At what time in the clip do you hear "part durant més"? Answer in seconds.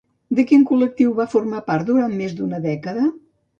1.69-2.35